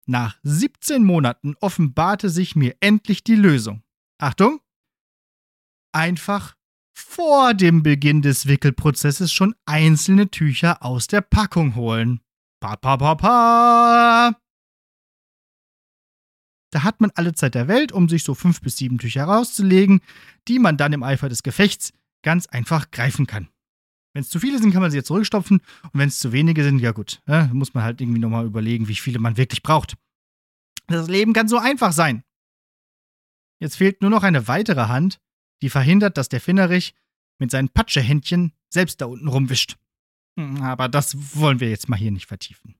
Nach 0.05 0.39
17 0.43 1.03
Monaten 1.03 1.55
offenbarte 1.59 2.29
sich 2.29 2.55
mir 2.55 2.75
endlich 2.79 3.23
die 3.23 3.35
Lösung. 3.35 3.83
Achtung! 4.17 4.61
Einfach 5.93 6.55
vor 6.93 7.53
dem 7.53 7.83
Beginn 7.83 8.21
des 8.21 8.47
Wickelprozesses 8.47 9.33
schon 9.33 9.53
einzelne 9.65 10.29
Tücher 10.29 10.83
aus 10.83 11.07
der 11.07 11.21
Packung 11.21 11.75
holen. 11.75 12.21
Pa, 12.61 12.77
pa, 12.77 12.95
pa, 12.95 13.15
pa. 13.15 14.40
Da 16.71 16.83
hat 16.83 17.01
man 17.01 17.11
alle 17.15 17.33
Zeit 17.33 17.55
der 17.55 17.67
Welt, 17.67 17.91
um 17.91 18.09
sich 18.09 18.23
so 18.23 18.33
fünf 18.33 18.61
bis 18.61 18.77
sieben 18.77 18.97
Tücher 18.97 19.25
rauszulegen, 19.25 20.01
die 20.47 20.57
man 20.57 20.77
dann 20.77 20.93
im 20.93 21.03
Eifer 21.03 21.29
des 21.29 21.43
Gefechts 21.43 21.93
ganz 22.23 22.47
einfach 22.47 22.91
greifen 22.91 23.27
kann. 23.27 23.49
Wenn 24.13 24.21
es 24.21 24.29
zu 24.29 24.39
viele 24.39 24.59
sind, 24.59 24.71
kann 24.71 24.81
man 24.81 24.91
sie 24.91 24.97
jetzt 24.97 25.07
zurückstopfen. 25.07 25.59
Und 25.83 25.99
wenn 25.99 26.09
es 26.09 26.19
zu 26.19 26.31
wenige 26.31 26.63
sind, 26.63 26.79
ja 26.79 26.91
gut, 26.91 27.21
ne, 27.25 27.49
muss 27.53 27.73
man 27.73 27.83
halt 27.83 28.01
irgendwie 28.01 28.19
nochmal 28.19 28.45
überlegen, 28.45 28.87
wie 28.87 28.95
viele 28.95 29.19
man 29.19 29.37
wirklich 29.37 29.63
braucht. 29.63 29.95
Das 30.87 31.07
Leben 31.07 31.33
kann 31.33 31.47
so 31.47 31.57
einfach 31.57 31.93
sein. 31.93 32.23
Jetzt 33.59 33.77
fehlt 33.77 34.01
nur 34.01 34.09
noch 34.09 34.23
eine 34.23 34.47
weitere 34.47 34.87
Hand, 34.87 35.19
die 35.61 35.69
verhindert, 35.69 36.17
dass 36.17 36.29
der 36.29 36.41
Finnerich 36.41 36.95
mit 37.39 37.51
seinen 37.51 37.69
Patschehändchen 37.69 38.53
selbst 38.69 39.01
da 39.01 39.05
unten 39.05 39.27
rumwischt. 39.27 39.77
Hm, 40.37 40.61
aber 40.61 40.89
das 40.89 41.35
wollen 41.35 41.59
wir 41.59 41.69
jetzt 41.69 41.87
mal 41.87 41.97
hier 41.97 42.11
nicht 42.11 42.27
vertiefen. 42.27 42.75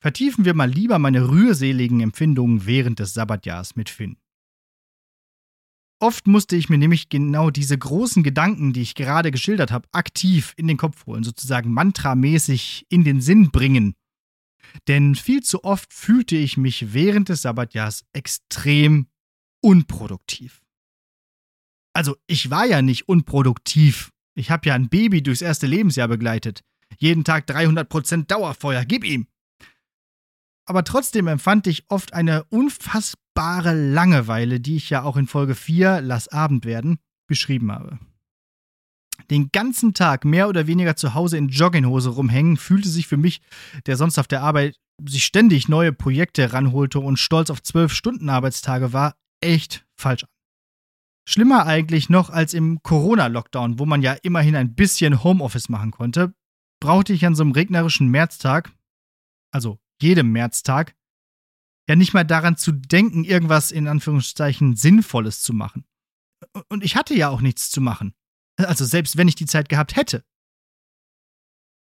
Vertiefen 0.00 0.44
wir 0.44 0.54
mal 0.54 0.70
lieber 0.70 0.98
meine 0.98 1.28
rührseligen 1.28 2.00
Empfindungen 2.00 2.66
während 2.66 2.98
des 2.98 3.14
Sabbatjahrs 3.14 3.76
mit 3.76 3.88
Finn. 3.88 4.18
Oft 5.98 6.26
musste 6.26 6.56
ich 6.56 6.68
mir 6.68 6.76
nämlich 6.76 7.08
genau 7.08 7.50
diese 7.50 7.78
großen 7.78 8.22
Gedanken, 8.22 8.74
die 8.74 8.82
ich 8.82 8.94
gerade 8.94 9.30
geschildert 9.30 9.70
habe, 9.70 9.88
aktiv 9.92 10.52
in 10.56 10.68
den 10.68 10.76
Kopf 10.76 11.06
holen, 11.06 11.24
sozusagen 11.24 11.72
mantramäßig 11.72 12.84
in 12.90 13.02
den 13.02 13.22
Sinn 13.22 13.50
bringen. 13.50 13.94
Denn 14.88 15.14
viel 15.14 15.42
zu 15.42 15.64
oft 15.64 15.94
fühlte 15.94 16.36
ich 16.36 16.58
mich 16.58 16.92
während 16.92 17.30
des 17.30 17.42
Sabbatjahrs 17.42 18.04
extrem 18.12 19.06
unproduktiv. 19.62 20.60
Also 21.94 22.16
ich 22.26 22.50
war 22.50 22.66
ja 22.66 22.82
nicht 22.82 23.08
unproduktiv. 23.08 24.12
Ich 24.34 24.50
habe 24.50 24.68
ja 24.68 24.74
ein 24.74 24.90
Baby 24.90 25.22
durchs 25.22 25.40
erste 25.40 25.66
Lebensjahr 25.66 26.08
begleitet. 26.08 26.60
Jeden 26.98 27.24
Tag 27.24 27.48
300% 27.48 28.26
Dauerfeuer, 28.26 28.84
gib 28.84 29.02
ihm. 29.02 29.28
Aber 30.66 30.82
trotzdem 30.82 31.28
empfand 31.28 31.66
ich 31.68 31.84
oft 31.88 32.12
eine 32.12 32.44
unfassbare 32.44 33.72
Langeweile, 33.72 34.60
die 34.60 34.76
ich 34.76 34.90
ja 34.90 35.04
auch 35.04 35.16
in 35.16 35.28
Folge 35.28 35.54
4, 35.54 36.00
Lass 36.00 36.28
Abend 36.28 36.64
werden, 36.64 36.98
beschrieben 37.28 37.70
habe. 37.70 37.98
Den 39.30 39.50
ganzen 39.52 39.94
Tag 39.94 40.24
mehr 40.24 40.48
oder 40.48 40.66
weniger 40.66 40.96
zu 40.96 41.14
Hause 41.14 41.38
in 41.38 41.48
Jogginghose 41.48 42.10
rumhängen, 42.10 42.56
fühlte 42.56 42.88
sich 42.88 43.06
für 43.06 43.16
mich, 43.16 43.40
der 43.86 43.96
sonst 43.96 44.18
auf 44.18 44.28
der 44.28 44.42
Arbeit 44.42 44.76
sich 45.04 45.24
ständig 45.24 45.68
neue 45.68 45.92
Projekte 45.92 46.52
ranholte 46.52 47.00
und 47.00 47.18
stolz 47.18 47.50
auf 47.50 47.62
zwölf 47.62 47.92
Stunden 47.92 48.28
Arbeitstage 48.28 48.92
war, 48.92 49.14
echt 49.40 49.86
falsch 49.96 50.24
an. 50.24 50.30
Schlimmer 51.28 51.66
eigentlich 51.66 52.08
noch 52.08 52.30
als 52.30 52.54
im 52.54 52.82
Corona-Lockdown, 52.82 53.78
wo 53.78 53.86
man 53.86 54.00
ja 54.00 54.12
immerhin 54.22 54.54
ein 54.54 54.74
bisschen 54.74 55.24
Homeoffice 55.24 55.68
machen 55.68 55.90
konnte, 55.90 56.34
brauchte 56.80 57.12
ich 57.12 57.26
an 57.26 57.34
so 57.34 57.42
einem 57.42 57.52
regnerischen 57.52 58.08
Märztag, 58.08 58.72
also 59.52 59.78
jedem 60.00 60.32
Märztag, 60.32 60.94
ja 61.88 61.96
nicht 61.96 62.14
mal 62.14 62.24
daran 62.24 62.56
zu 62.56 62.72
denken, 62.72 63.24
irgendwas 63.24 63.70
in 63.70 63.88
Anführungszeichen 63.88 64.76
Sinnvolles 64.76 65.42
zu 65.42 65.52
machen. 65.52 65.84
Und 66.68 66.84
ich 66.84 66.96
hatte 66.96 67.14
ja 67.14 67.28
auch 67.28 67.40
nichts 67.40 67.70
zu 67.70 67.80
machen. 67.80 68.14
Also 68.56 68.84
selbst 68.84 69.16
wenn 69.16 69.28
ich 69.28 69.34
die 69.34 69.46
Zeit 69.46 69.68
gehabt 69.68 69.96
hätte. 69.96 70.24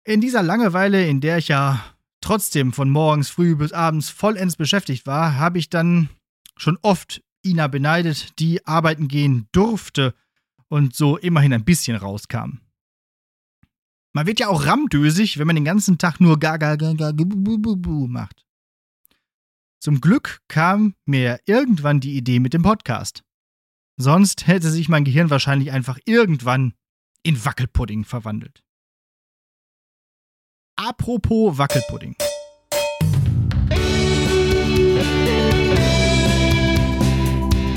In 0.05 0.21
dieser 0.21 0.43
Langeweile, 0.43 1.07
in 1.07 1.21
der 1.21 1.39
ich 1.39 1.49
ja 1.49 1.85
trotzdem 2.21 2.73
von 2.73 2.91
morgens 2.91 3.29
früh 3.29 3.57
bis 3.57 3.73
abends 3.73 4.09
vollends 4.09 4.57
beschäftigt 4.57 5.07
war, 5.07 5.37
habe 5.37 5.59
ich 5.59 5.69
dann 5.69 6.09
schon 6.57 6.79
oft 6.83 7.23
Ina 7.45 7.69
beneidet, 7.69 8.39
die 8.39 8.67
arbeiten 8.67 9.09
gehen 9.09 9.49
durfte 9.53 10.15
und 10.69 10.95
so 10.95 11.17
immerhin 11.17 11.53
ein 11.53 11.65
bisschen 11.65 11.97
rauskam. 11.97 12.59
Man 14.17 14.27
wird 14.27 14.41
ja 14.41 14.49
auch 14.49 14.65
rammdösig, 14.65 15.37
wenn 15.37 15.47
man 15.47 15.57
den 15.57 15.67
ganzen 15.67 15.99
Tag 15.99 16.21
nur 16.21 16.39
gaga 16.39 16.77
gaga 16.77 17.13
bu 17.13 17.59
bu 17.59 17.77
bu 17.77 18.07
macht. 18.07 18.47
Zum 19.79 20.01
Glück 20.01 20.41
kam 20.49 20.95
mir 21.05 21.39
irgendwann 21.45 22.01
die 22.01 22.17
Idee 22.17 22.41
mit 22.41 22.55
dem 22.55 22.63
Podcast. 22.63 23.23
Sonst 24.01 24.47
hätte 24.47 24.71
sich 24.71 24.89
mein 24.89 25.05
Gehirn 25.05 25.29
wahrscheinlich 25.29 25.71
einfach 25.71 25.99
irgendwann 26.07 26.73
in 27.25 27.45
Wackelpudding 27.45 28.05
verwandelt. 28.07 28.63
Apropos 30.77 31.59
Wackelpudding. 31.59 32.17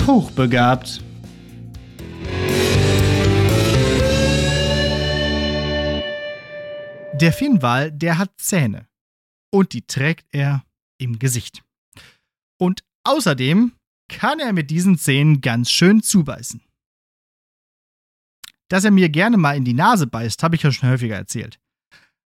Hochbegabt. 0.08 1.04
Der 7.20 7.34
Finnwal, 7.34 7.92
der 7.92 8.18
hat 8.18 8.32
Zähne. 8.40 8.88
Und 9.52 9.74
die 9.74 9.86
trägt 9.86 10.26
er 10.32 10.64
im 11.00 11.20
Gesicht. 11.20 11.66
Und 12.58 12.86
außerdem 13.04 13.74
kann 14.08 14.40
er 14.40 14.54
mit 14.54 14.70
diesen 14.70 14.98
Zähnen 14.98 15.42
ganz 15.42 15.70
schön 15.70 16.02
zubeißen. 16.02 16.62
Dass 18.70 18.86
er 18.86 18.92
mir 18.92 19.10
gerne 19.10 19.36
mal 19.36 19.58
in 19.58 19.66
die 19.66 19.74
Nase 19.74 20.08
beißt, 20.08 20.44
habe 20.44 20.56
ich 20.56 20.64
ja 20.64 20.72
schon 20.72 20.90
häufiger 20.90 21.18
erzählt. 21.18 21.60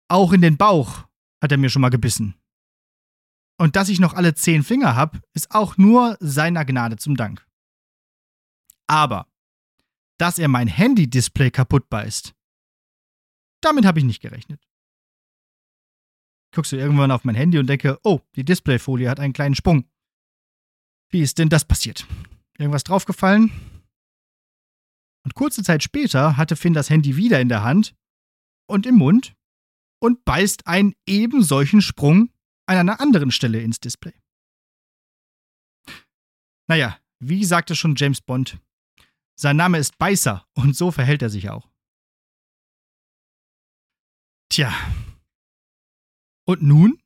Auch 0.09 0.33
in 0.33 0.41
den 0.41 0.57
Bauch 0.57 1.07
hat 1.41 1.51
er 1.51 1.57
mir 1.57 1.69
schon 1.69 1.81
mal 1.81 1.89
gebissen. 1.89 2.35
Und 3.57 3.77
dass 3.77 3.87
ich 3.87 4.01
noch 4.01 4.13
alle 4.13 4.33
zehn 4.33 4.63
Finger 4.63 4.95
habe, 4.95 5.21
ist 5.33 5.51
auch 5.51 5.77
nur 5.77 6.17
seiner 6.19 6.65
Gnade 6.65 6.97
zum 6.97 7.15
Dank. 7.15 7.45
Aber, 8.87 9.27
dass 10.19 10.39
er 10.39 10.49
mein 10.49 10.67
Handy-Display 10.67 11.51
kaputt 11.51 11.89
beißt, 11.89 12.33
damit 13.61 13.85
habe 13.85 13.99
ich 13.99 14.05
nicht 14.05 14.21
gerechnet. 14.21 14.59
Guckst 16.53 16.71
du 16.71 16.77
irgendwann 16.77 17.11
auf 17.11 17.23
mein 17.23 17.35
Handy 17.35 17.57
und 17.57 17.67
denke, 17.67 17.99
oh, 18.03 18.21
die 18.35 18.45
Displayfolie 18.45 19.09
hat 19.09 19.19
einen 19.19 19.33
kleinen 19.33 19.55
Sprung. 19.55 19.85
Wie 21.09 21.21
ist 21.21 21.39
denn 21.39 21.49
das 21.49 21.65
passiert? 21.65 22.07
Irgendwas 22.57 22.83
draufgefallen? 22.83 23.51
Und 25.25 25.35
kurze 25.35 25.63
Zeit 25.63 25.83
später 25.83 26.37
hatte 26.37 26.55
Finn 26.55 26.73
das 26.73 26.89
Handy 26.89 27.15
wieder 27.15 27.41
in 27.41 27.49
der 27.49 27.63
Hand 27.63 27.95
und 28.67 28.85
im 28.85 28.95
Mund 28.95 29.35
und 29.99 30.25
beißt 30.25 30.67
einen 30.67 30.93
eben 31.07 31.43
solchen 31.43 31.81
Sprung 31.81 32.29
an 32.67 32.77
einer 32.77 32.99
anderen 32.99 33.31
Stelle 33.31 33.61
ins 33.61 33.79
Display. 33.79 34.13
Naja, 36.67 36.99
wie 37.19 37.45
sagte 37.45 37.75
schon 37.75 37.95
James 37.95 38.21
Bond, 38.21 38.59
sein 39.35 39.57
Name 39.57 39.79
ist 39.79 39.97
Beißer 39.97 40.45
und 40.53 40.75
so 40.75 40.91
verhält 40.91 41.21
er 41.21 41.29
sich 41.29 41.49
auch. 41.49 41.69
Tja. 44.49 44.71
Und 46.45 46.61
nun? 46.61 47.01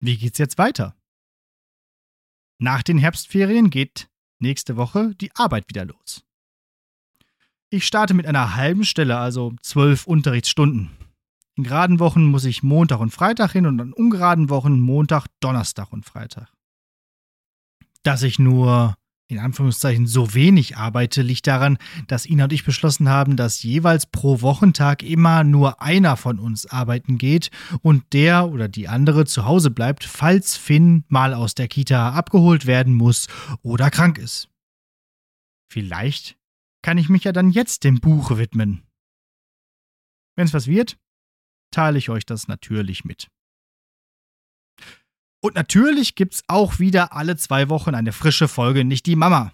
Wie 0.00 0.16
geht's 0.16 0.38
jetzt 0.38 0.58
weiter? 0.58 0.96
Nach 2.60 2.82
den 2.82 2.98
Herbstferien 2.98 3.70
geht 3.70 4.08
nächste 4.40 4.76
Woche 4.76 5.14
die 5.14 5.34
Arbeit 5.34 5.68
wieder 5.68 5.84
los. 5.84 6.24
Ich 7.70 7.86
starte 7.86 8.14
mit 8.14 8.26
einer 8.26 8.56
halben 8.56 8.84
Stelle, 8.84 9.18
also 9.18 9.54
zwölf 9.62 10.06
Unterrichtsstunden. 10.06 10.90
In 11.56 11.64
geraden 11.64 11.98
Wochen 11.98 12.24
muss 12.24 12.44
ich 12.44 12.62
Montag 12.62 13.00
und 13.00 13.10
Freitag 13.10 13.52
hin 13.52 13.66
und 13.66 13.80
an 13.80 13.92
ungeraden 13.92 14.48
Wochen 14.48 14.80
Montag, 14.80 15.26
Donnerstag 15.40 15.92
und 15.92 16.04
Freitag. 16.04 16.52
Dass 18.02 18.22
ich 18.22 18.38
nur 18.38 18.96
in 19.28 19.38
Anführungszeichen 19.38 20.06
so 20.06 20.34
wenig 20.34 20.78
arbeite, 20.78 21.20
liegt 21.20 21.46
daran, 21.46 21.76
dass 22.06 22.24
Ina 22.24 22.44
und 22.44 22.52
ich 22.52 22.64
beschlossen 22.64 23.10
haben, 23.10 23.36
dass 23.36 23.62
jeweils 23.62 24.06
pro 24.06 24.40
Wochentag 24.40 25.02
immer 25.02 25.44
nur 25.44 25.82
einer 25.82 26.16
von 26.16 26.38
uns 26.38 26.66
arbeiten 26.66 27.18
geht 27.18 27.50
und 27.82 28.12
der 28.14 28.48
oder 28.48 28.68
die 28.68 28.88
andere 28.88 29.26
zu 29.26 29.44
Hause 29.44 29.70
bleibt, 29.70 30.04
falls 30.04 30.56
Finn 30.56 31.04
mal 31.08 31.34
aus 31.34 31.54
der 31.54 31.68
Kita 31.68 32.12
abgeholt 32.12 32.66
werden 32.66 32.94
muss 32.94 33.26
oder 33.62 33.90
krank 33.90 34.16
ist. 34.16 34.48
Vielleicht 35.70 36.38
kann 36.82 36.96
ich 36.96 37.10
mich 37.10 37.24
ja 37.24 37.32
dann 37.32 37.50
jetzt 37.50 37.84
dem 37.84 38.00
Buch 38.00 38.38
widmen. 38.38 38.82
Wenn 40.36 40.46
es 40.46 40.54
was 40.54 40.66
wird, 40.66 40.96
teile 41.70 41.98
ich 41.98 42.08
euch 42.08 42.24
das 42.24 42.48
natürlich 42.48 43.04
mit. 43.04 43.28
Und 45.40 45.54
natürlich 45.54 46.14
gibt's 46.14 46.42
auch 46.48 46.78
wieder 46.78 47.12
alle 47.12 47.36
zwei 47.36 47.68
Wochen 47.68 47.94
eine 47.94 48.12
frische 48.12 48.48
Folge 48.48 48.84
Nicht 48.84 49.06
die 49.06 49.16
Mama. 49.16 49.52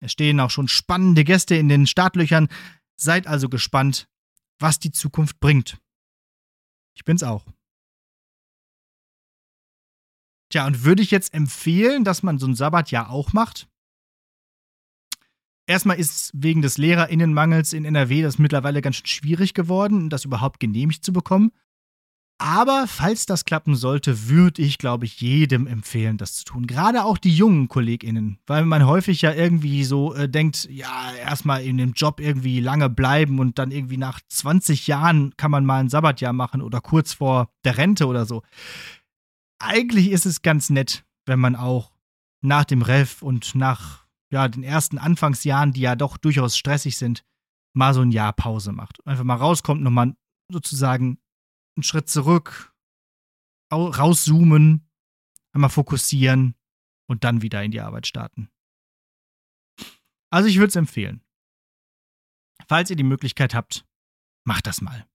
Es 0.00 0.12
stehen 0.12 0.40
auch 0.40 0.50
schon 0.50 0.68
spannende 0.68 1.24
Gäste 1.24 1.54
in 1.54 1.68
den 1.68 1.86
Startlöchern. 1.86 2.48
Seid 2.96 3.26
also 3.26 3.48
gespannt, 3.48 4.08
was 4.58 4.78
die 4.78 4.92
Zukunft 4.92 5.40
bringt. 5.40 5.78
Ich 6.94 7.04
bin's 7.04 7.22
auch. 7.22 7.44
Tja, 10.50 10.66
und 10.66 10.84
würde 10.84 11.02
ich 11.02 11.10
jetzt 11.10 11.34
empfehlen, 11.34 12.04
dass 12.04 12.22
man 12.22 12.38
so 12.38 12.46
ein 12.46 12.54
Sabbatjahr 12.54 13.10
auch 13.10 13.32
macht? 13.32 13.68
Erstmal 15.66 15.98
ist 15.98 16.30
wegen 16.34 16.62
des 16.62 16.78
Lehrerinnenmangels 16.78 17.72
in 17.72 17.84
NRW 17.84 18.22
das 18.22 18.38
mittlerweile 18.38 18.80
ganz 18.80 18.96
schön 18.96 19.06
schwierig 19.06 19.52
geworden, 19.52 20.08
das 20.10 20.24
überhaupt 20.24 20.60
genehmigt 20.60 21.04
zu 21.04 21.12
bekommen. 21.12 21.50
Aber 22.38 22.86
falls 22.86 23.24
das 23.24 23.46
klappen 23.46 23.76
sollte, 23.76 24.28
würde 24.28 24.60
ich, 24.60 24.76
glaube 24.76 25.06
ich, 25.06 25.20
jedem 25.22 25.66
empfehlen, 25.66 26.18
das 26.18 26.34
zu 26.34 26.44
tun. 26.44 26.66
Gerade 26.66 27.04
auch 27.04 27.16
die 27.16 27.34
jungen 27.34 27.68
KollegInnen, 27.68 28.38
weil 28.46 28.66
man 28.66 28.84
häufig 28.86 29.22
ja 29.22 29.32
irgendwie 29.32 29.84
so 29.84 30.14
äh, 30.14 30.28
denkt, 30.28 30.68
ja, 30.70 31.12
erstmal 31.14 31.64
in 31.64 31.78
dem 31.78 31.94
Job 31.94 32.20
irgendwie 32.20 32.60
lange 32.60 32.90
bleiben 32.90 33.38
und 33.38 33.58
dann 33.58 33.70
irgendwie 33.70 33.96
nach 33.96 34.20
20 34.28 34.86
Jahren 34.86 35.34
kann 35.38 35.50
man 35.50 35.64
mal 35.64 35.80
ein 35.80 35.88
Sabbatjahr 35.88 36.34
machen 36.34 36.60
oder 36.60 36.82
kurz 36.82 37.14
vor 37.14 37.48
der 37.64 37.78
Rente 37.78 38.06
oder 38.06 38.26
so. 38.26 38.42
Eigentlich 39.58 40.10
ist 40.10 40.26
es 40.26 40.42
ganz 40.42 40.68
nett, 40.68 41.04
wenn 41.24 41.40
man 41.40 41.56
auch 41.56 41.90
nach 42.42 42.66
dem 42.66 42.82
Ref 42.82 43.22
und 43.22 43.54
nach 43.54 44.04
ja, 44.30 44.46
den 44.48 44.62
ersten 44.62 44.98
Anfangsjahren, 44.98 45.72
die 45.72 45.80
ja 45.80 45.96
doch 45.96 46.18
durchaus 46.18 46.58
stressig 46.58 46.98
sind, 46.98 47.24
mal 47.72 47.94
so 47.94 48.02
ein 48.02 48.10
Jahr 48.10 48.34
Pause 48.34 48.72
macht. 48.72 49.06
Einfach 49.06 49.24
mal 49.24 49.36
rauskommt, 49.36 49.80
nochmal 49.82 50.14
sozusagen 50.52 51.18
einen 51.76 51.82
Schritt 51.82 52.08
zurück, 52.08 52.74
rauszoomen, 53.72 54.88
einmal 55.52 55.70
fokussieren 55.70 56.54
und 57.06 57.24
dann 57.24 57.42
wieder 57.42 57.62
in 57.62 57.70
die 57.70 57.80
Arbeit 57.80 58.06
starten. 58.06 58.50
Also 60.30 60.48
ich 60.48 60.56
würde 60.56 60.68
es 60.68 60.76
empfehlen. 60.76 61.22
Falls 62.68 62.90
ihr 62.90 62.96
die 62.96 63.02
Möglichkeit 63.02 63.54
habt, 63.54 63.86
macht 64.44 64.66
das 64.66 64.80
mal. 64.80 65.06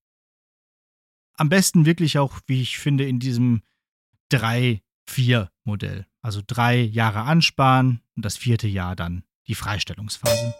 Am 1.33 1.49
besten 1.49 1.85
wirklich 1.85 2.17
auch, 2.17 2.39
wie 2.45 2.61
ich 2.61 2.77
finde, 2.77 3.07
in 3.07 3.19
diesem 3.19 3.63
3-4-Modell. 4.31 6.07
Also 6.21 6.41
drei 6.45 6.79
Jahre 6.79 7.21
ansparen 7.21 8.03
und 8.15 8.23
das 8.23 8.37
vierte 8.37 8.67
Jahr 8.67 8.95
dann 8.95 9.23
die 9.47 9.55
Freistellungsphase. 9.55 10.53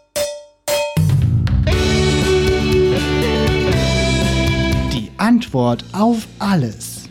Antwort 5.22 5.86
auf 5.92 6.28
alles. 6.40 7.08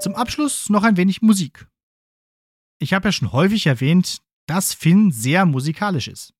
Zum 0.00 0.14
Abschluss 0.14 0.70
noch 0.70 0.84
ein 0.84 0.96
wenig 0.96 1.20
Musik. 1.20 1.68
Ich 2.78 2.94
habe 2.94 3.08
ja 3.08 3.12
schon 3.12 3.32
häufig 3.32 3.66
erwähnt, 3.66 4.22
dass 4.46 4.72
Finn 4.72 5.10
sehr 5.10 5.44
musikalisch 5.44 6.08
ist. 6.08 6.32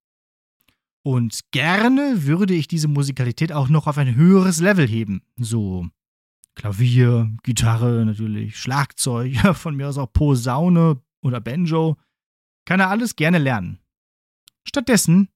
Und 1.02 1.40
gerne 1.50 2.24
würde 2.24 2.54
ich 2.54 2.66
diese 2.66 2.88
Musikalität 2.88 3.52
auch 3.52 3.68
noch 3.68 3.86
auf 3.86 3.98
ein 3.98 4.14
höheres 4.14 4.60
Level 4.60 4.88
heben. 4.88 5.20
So 5.36 5.86
Klavier, 6.54 7.30
Gitarre 7.42 8.06
natürlich, 8.06 8.56
Schlagzeug, 8.56 9.36
von 9.54 9.76
mir 9.76 9.88
aus 9.88 9.98
auch 9.98 10.10
Posaune 10.14 11.02
oder 11.20 11.42
Banjo. 11.42 11.98
Kann 12.64 12.80
er 12.80 12.88
alles 12.88 13.16
gerne 13.16 13.36
lernen. 13.36 13.80
Stattdessen 14.66 15.28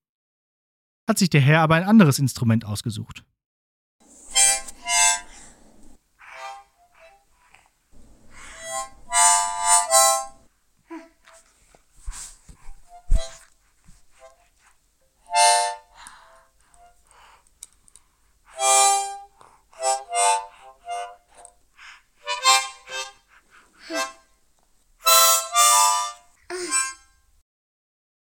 hat 1.08 1.18
sich 1.18 1.30
der 1.30 1.40
Herr 1.40 1.60
aber 1.60 1.74
ein 1.74 1.84
anderes 1.84 2.18
Instrument 2.18 2.64
ausgesucht. 2.64 3.24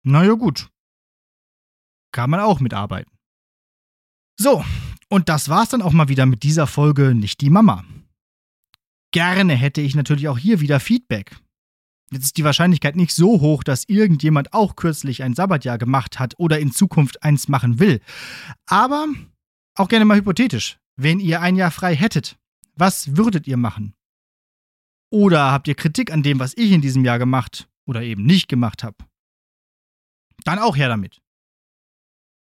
Na 0.09 0.23
ja, 0.23 0.35
gut 0.35 0.69
kann 2.17 2.31
man 2.31 2.41
auch 2.41 2.61
mitarbeiten. 2.61 3.13
So, 4.41 4.65
und 5.11 5.29
das 5.29 5.51
war's 5.51 5.69
dann 5.69 5.83
auch 5.83 5.93
mal 5.93 6.09
wieder 6.09 6.25
mit 6.25 6.45
dieser 6.45 6.67
Folge 6.67 7.15
Nicht 7.15 7.43
die 7.43 7.51
Mama. 7.51 7.85
Gerne 9.13 9.55
hätte 9.55 9.83
ich 9.83 9.95
natürlich 9.95 10.29
auch 10.29 10.39
hier 10.39 10.61
wieder 10.61 10.81
Feedback. 10.81 11.37
Jetzt 12.11 12.25
ist 12.25 12.37
die 12.39 12.45
Wahrscheinlichkeit 12.45 12.97
nicht 12.97 13.13
so 13.13 13.43
hoch, 13.43 13.63
dass 13.63 13.85
irgendjemand 13.87 14.55
auch 14.55 14.77
kürzlich 14.77 15.23
ein 15.23 15.35
Sabbatjahr 15.35 15.77
gemacht 15.77 16.19
hat 16.19 16.33
oder 16.39 16.59
in 16.59 16.73
Zukunft 16.73 17.23
eins 17.23 17.49
machen 17.49 17.81
will. 17.81 18.01
Aber 18.65 19.09
auch 19.75 19.89
gerne 19.89 20.07
mal 20.07 20.17
hypothetisch, 20.17 20.79
wenn 20.97 21.21
ihr 21.21 21.43
ein 21.43 21.57
Jahr 21.57 21.71
frei 21.71 21.95
hättet, 21.95 22.39
was 22.77 23.19
würdet 23.19 23.47
ihr 23.47 23.59
machen? 23.59 23.93
Oder 25.11 25.53
habt 25.53 25.69
ihr 25.69 25.75
Kritik 25.75 26.11
an 26.11 26.23
dem, 26.23 26.39
was 26.39 26.55
ich 26.57 26.73
in 26.73 26.81
diesem 26.81 27.05
Jahr 27.05 27.19
gemacht 27.19 27.69
oder 27.85 28.03
eben 28.03 28.25
nicht 28.25 28.49
gemacht 28.49 28.85
habe? 28.85 28.97
Dann 30.45 30.59
auch 30.59 30.77
her 30.77 30.89
damit. 30.89 31.21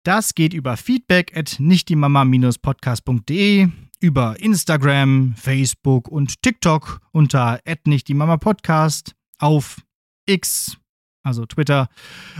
Das 0.03 0.33
geht 0.33 0.53
über 0.53 0.77
feedback 0.77 1.37
at 1.37 1.57
nichtdiemama-podcast.de, 1.59 3.67
über 3.99 4.39
Instagram, 4.39 5.35
Facebook 5.35 6.07
und 6.07 6.41
TikTok 6.41 7.01
unter 7.11 7.59
at 7.65 7.85
nichtdiemama-podcast, 7.85 9.13
auf 9.37 9.83
X, 10.25 10.77
also 11.21 11.45
Twitter, 11.45 11.87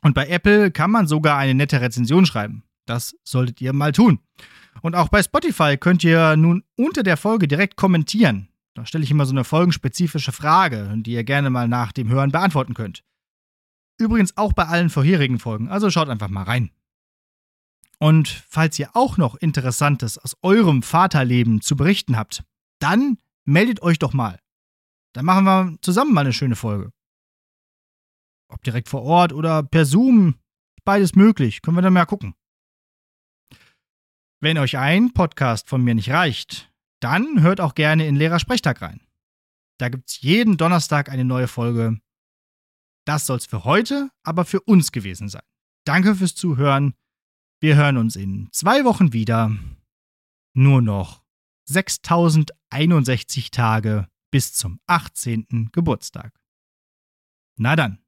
Und 0.05 0.13
bei 0.13 0.27
Apple 0.27 0.69
kann 0.69 0.91
man 0.91 1.07
sogar 1.07 1.39
eine 1.39 1.55
nette 1.55 1.81
Rezension 1.81 2.27
schreiben. 2.27 2.61
Das 2.85 3.15
solltet 3.23 3.59
ihr 3.59 3.73
mal 3.73 3.91
tun. 3.91 4.19
Und 4.83 4.93
auch 4.93 5.09
bei 5.09 5.23
Spotify 5.23 5.77
könnt 5.77 6.03
ihr 6.03 6.35
nun 6.35 6.63
unter 6.75 7.01
der 7.01 7.17
Folge 7.17 7.47
direkt 7.47 7.75
kommentieren. 7.75 8.49
Da 8.75 8.85
stelle 8.85 9.03
ich 9.03 9.09
immer 9.09 9.25
so 9.25 9.31
eine 9.31 9.43
folgenspezifische 9.43 10.31
Frage, 10.31 10.93
die 10.97 11.13
ihr 11.13 11.23
gerne 11.23 11.49
mal 11.49 11.67
nach 11.67 11.91
dem 11.91 12.07
Hören 12.09 12.31
beantworten 12.31 12.75
könnt. 12.75 13.03
Übrigens 13.97 14.37
auch 14.37 14.53
bei 14.53 14.67
allen 14.67 14.91
vorherigen 14.91 15.39
Folgen, 15.39 15.69
also 15.69 15.89
schaut 15.89 16.09
einfach 16.09 16.29
mal 16.29 16.43
rein. 16.43 16.69
Und 17.97 18.27
falls 18.47 18.77
ihr 18.77 18.89
auch 18.93 19.17
noch 19.17 19.33
Interessantes 19.33 20.19
aus 20.19 20.37
eurem 20.43 20.83
Vaterleben 20.83 21.61
zu 21.61 21.75
berichten 21.75 22.15
habt, 22.15 22.43
dann 22.77 23.17
meldet 23.43 23.81
euch 23.81 23.97
doch 23.97 24.13
mal. 24.13 24.37
Dann 25.13 25.25
machen 25.25 25.45
wir 25.45 25.77
zusammen 25.81 26.13
mal 26.13 26.21
eine 26.21 26.33
schöne 26.33 26.55
Folge. 26.55 26.91
Ob 28.55 28.63
direkt 28.63 28.87
vor 28.87 29.03
Ort 29.03 29.33
oder 29.33 29.63
per 29.63 29.85
Zoom, 29.85 30.35
beides 30.85 31.13
möglich. 31.15 31.61
Können 31.61 31.75
wir 31.75 31.81
dann 31.81 31.91
mal 31.91 32.05
gucken. 32.05 32.35
Wenn 34.41 34.57
euch 34.57 34.77
ein 34.77 35.11
Podcast 35.11 35.67
von 35.67 35.83
mir 35.83 35.93
nicht 35.93 36.09
reicht, 36.09 36.71
dann 37.01 37.41
hört 37.41 37.59
auch 37.59 37.75
gerne 37.75 38.07
in 38.07 38.15
Lehrersprechtag 38.15 38.81
rein. 38.81 39.01
Da 39.77 39.89
gibt 39.89 40.09
es 40.09 40.21
jeden 40.21 40.55
Donnerstag 40.55 41.09
eine 41.09 41.25
neue 41.25 41.49
Folge. 41.49 41.99
Das 43.05 43.25
soll 43.25 43.37
es 43.37 43.45
für 43.45 43.65
heute, 43.65 44.09
aber 44.23 44.45
für 44.45 44.61
uns 44.61 44.93
gewesen 44.93 45.27
sein. 45.27 45.43
Danke 45.85 46.15
fürs 46.15 46.35
Zuhören. 46.35 46.93
Wir 47.59 47.75
hören 47.75 47.97
uns 47.97 48.15
in 48.15 48.47
zwei 48.53 48.85
Wochen 48.85 49.11
wieder. 49.11 49.51
Nur 50.53 50.81
noch 50.81 51.25
6061 51.65 53.51
Tage 53.51 54.07
bis 54.31 54.53
zum 54.53 54.79
18. 54.87 55.71
Geburtstag. 55.73 56.39
Na 57.57 57.75
dann. 57.75 58.04